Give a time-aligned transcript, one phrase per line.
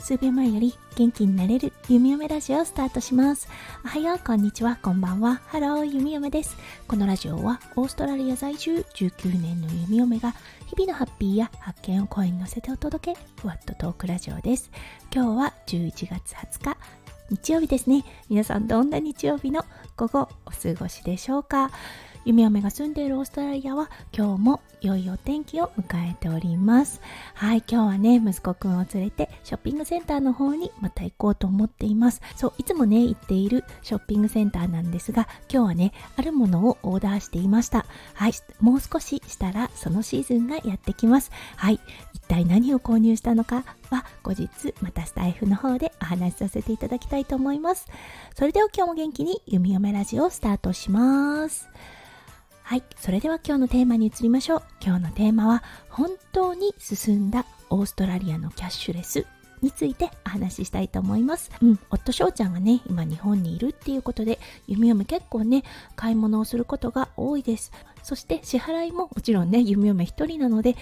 [0.00, 3.46] 数秒前より元気になれる弓嫁ラジオをスタートします。
[3.84, 5.42] おはよう、こんにちは、こんばんは。
[5.48, 6.56] Hello、弓嫁です。
[6.86, 10.34] このラジオはオーストラリア在住19年の弓嫁が
[10.64, 14.70] 日々のハッピーや発見を声に乗せてお届け、ふわっとトークラジオです。
[15.14, 16.76] 今日は11月20日、
[17.28, 18.02] 日曜日ですね。
[18.30, 19.62] 皆さんどんな日曜日の
[19.98, 21.70] 午後お過ごしでしょうか？
[22.24, 27.00] 弓嫁が住んでいるオーストラリアは今日も良いお天気を迎えております。
[27.34, 32.20] はい今日はね息子くんを連れてショッピングセンターの方にまた行こうと思っています。
[32.36, 37.86] そういつもね行っているショッピングセンターなんですが今日はねあるものをオーダーしていました。
[38.14, 41.30] はいもう少ししたらそのシーズンがやってきます。
[41.56, 41.80] はい
[42.28, 43.64] 体何を購入したのか？
[43.90, 47.86] は後日またスタイフの方でお話しさせていただきたいと思います
[48.36, 51.68] それでは今日も元気に弓嫁ラジオをスタートします
[52.68, 54.62] はい、それでは今日のテーマに移りましょう。
[54.84, 59.24] 今日のテーマは本当に進んだオーストラリアのキャッシュレス
[59.62, 61.50] についてお話ししたいと思います。
[61.62, 65.64] うん、夫翔ちゃんがね、今日本にいるっていうことで、弓嫁結構ね、
[65.96, 67.72] 買い物をすることが多いです。
[68.02, 70.76] そして支払いももちろんね、弓嫁一人なので、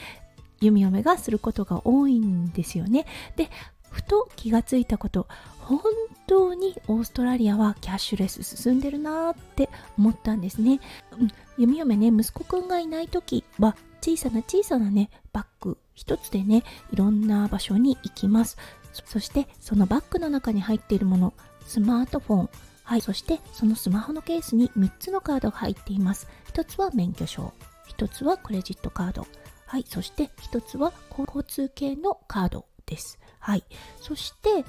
[0.60, 3.06] 弓嫁がすることが多いんですよね。
[3.36, 3.50] で、
[3.90, 5.26] ふと気がついたこと。
[5.66, 5.80] 本
[6.28, 10.80] 当にオーストラリアはキャッシュレス進んでるなーって思ったんですね、
[11.18, 18.56] うん、弓嫁ね息子くんがいない時は小さな小さなねバッグ一つでねいろんな場所に行きます。
[19.04, 21.34] そしてそのバッグの中に入っているもの
[21.66, 22.50] スマートフォン。
[22.84, 26.28] はいそしてそのスマホのケースに3つのカードが入っています。
[26.52, 27.52] 1つは免許証。
[27.98, 29.26] 1つはクレジットカード。
[29.66, 33.18] はいそして1つは交通系のカードです。
[33.38, 33.64] はい
[34.00, 34.64] そして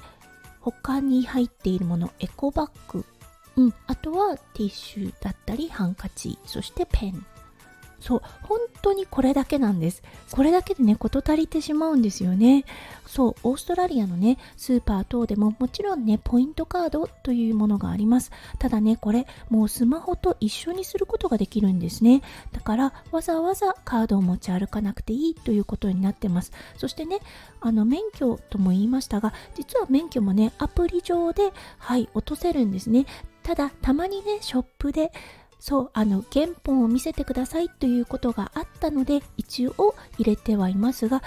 [0.60, 3.04] 他に入っているものエコバッグ、
[3.56, 6.38] うん、あとはティッシュだったりハンカチ。
[6.44, 7.26] そしてペン。
[8.00, 10.02] そう本当にこれだけなんです。
[10.30, 12.64] これだけでね事足りてしまうんですよね。
[13.06, 18.30] そうオーストラリアのねスーパー等でももちろんねポイントカードというものがあります。
[18.58, 22.22] ただねこれもうスマホと一緒にすることができるんですね。
[22.52, 26.52] だからわざわざカードを持ち歩かなくていいということになってます。
[26.76, 27.18] そしてね
[27.60, 33.06] あの免許とも言いましたが実は免許もねアプリ上ではい落とせるんですね。
[33.42, 35.10] ただたまにねショップで
[35.60, 41.22] そうあの原本を見せてくださいということがあったので一応入れてはいますが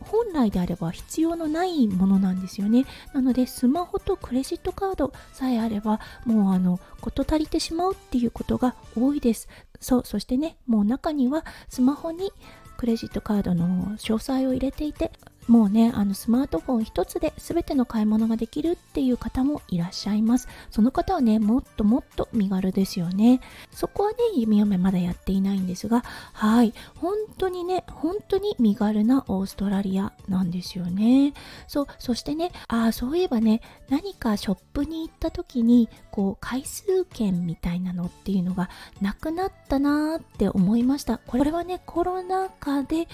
[0.00, 2.84] 本来であれば必要のないものなんですよね。
[3.12, 9.48] なのでスマホとクレジットカードさえあればもうあの事足りてしまうっていうことが多いです。
[9.80, 12.32] そうそしてねもう中にはスマホに
[12.76, 15.12] クレジットカードの詳細を入れていて
[15.46, 20.48] もうねあのスマートフォン一つで全ての買い物ができるっていう方もいらっしゃいます。
[20.70, 23.40] その方はねもっともっと身軽ですよね。
[23.70, 26.02] そこはね弓嫁まだやっていないんですが
[26.32, 31.32] はい本当にね本当に身軽なオーストラリアなんですよね。
[31.68, 38.68] そうそしてねああそういえばね何かショップに行った時にこう回数券みたいなのっていうのが
[39.00, 41.18] なくなったなーって思いました。
[41.18, 43.08] これはねコロナ禍で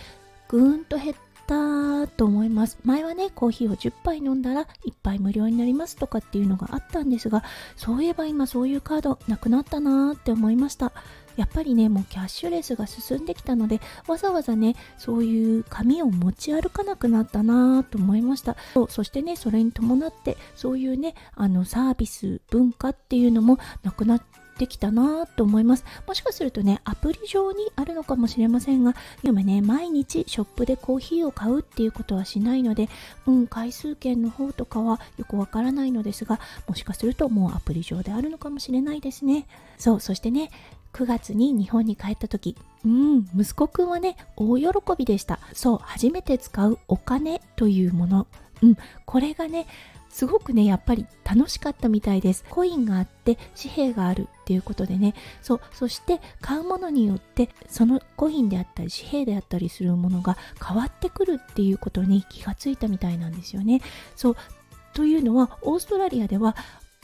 [0.49, 2.78] ぐーんと減っったと思います。
[2.84, 7.42] 前はねコーヒーを10杯飲んだら1杯無料になりますとかっていうのがあったんですが
[7.76, 10.92] そういえば今そういうカードなくなったなーって思いました。
[11.36, 18.56] やっぱりねもうキャッシュレスが進んできたのでわざわざねそういう紙を持ち歩かなくなったなと思いました。
[18.88, 25.84] そしてねそれに伴ってそういうねあのサービス文化っていうのもなくなってできたなと思います。
[26.06, 32.88] もしかするとね、アプリ上にあるのかもしれませんが、今ね、毎日ショップでコーヒーを買うっていうことはしないので、
[33.26, 39.46] うん、回数券の方とかはよくわからないのですが、もしかするともうアプリ上であるのかもしれないですね。
[39.78, 40.50] そう、そしてね、
[40.92, 45.40] 9月に日本に帰った時、うん、息子くんはね、大喜びでした。
[45.54, 48.26] そう、初めて使うお金というもの。
[48.62, 48.76] うん、
[49.06, 49.66] これがね、
[50.12, 52.44] すごくねやっぱり楽しかったみたいです。
[52.48, 55.14] コインがあって紙幣があるっていうことでね。
[55.40, 63.81] そうそして買うものによってそのコインであったり紙幣であったりするものが変わってくるっていうことに気がついたみたいなんですよね。
[64.14, 64.37] そう
[64.94, 66.54] というのはオーストラリアでは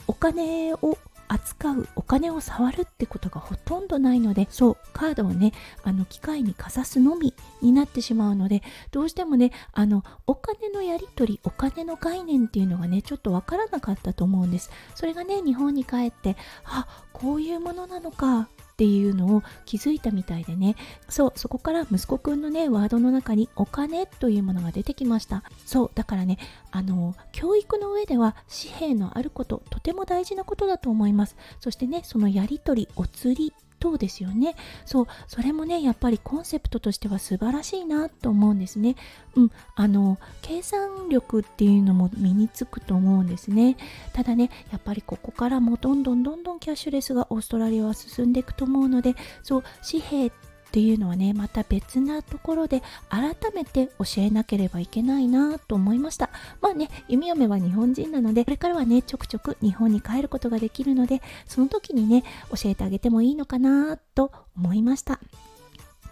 [0.07, 0.97] お金を
[1.29, 5.53] 扱うお金を触るってことがほとんどないのでそうカードをね
[5.83, 14.71] あの機械にかざすのみになってしまうのでどうしてもねあのお金のやり取りお金の概念っていうのがねちょっとわからなかったと思うんです。
[14.95, 16.35] それがね日本に帰って
[16.65, 18.49] あこういうものなのか
[18.79, 20.77] っていうのを気づいたみたいでね。
[21.09, 25.43] そうそこから息子くんのねワードの中にお金というものが出てきました。
[25.65, 26.37] そうだからね
[26.71, 31.35] あの教育の上では紙幣のあることとても大事なことだと思います。
[31.59, 34.55] そしてねそのやり取りお釣り等ですよね。
[34.85, 38.95] そうそれもねやっぱりコンセプトとしては素晴らしいなと思うんですね。
[39.35, 43.77] うんあの計算力っていうのも身につくと思うんですね。
[44.13, 56.29] ただねやっぱりここからもどんどんどんどんキャッシュレスがオーストラリアは進んでいくと思うのでそう紙幣ってっていうのはねまた別なところで改めて教えなければいけないなと思いました。
[56.61, 65.19] まあね弓嫁は日本人なのでこれからはねちょくちょく日本に帰ることができるのでその時にね教えてあげてもいいのかなと思いました。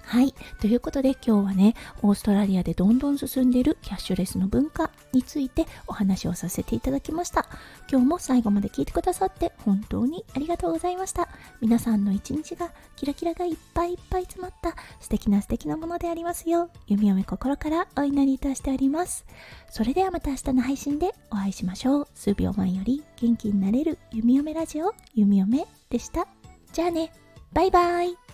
[0.07, 0.33] はい。
[0.61, 7.45] ということで今日はね、オーストラリアでどんどん進んでいるキャッシュレスの文化についてお話をさせていただきました。
[7.91, 11.27] 今日も最後まで聞いてくださって本当にありがとうございました。
[11.59, 19.25] 皆さんの一日がキラキラがいっぱいいっぱい詰まった素敵な素敵なものでありますよう、弓嫁心からお祈りいたしております。
[19.69, 22.07] それではまた明日の配信でお会いしましょう。
[22.15, 26.29] 数秒前より元気になれる弓嫁ラジオ、弓嫁でした。
[26.71, 27.11] じゃあね、
[27.51, 28.26] バイバイ。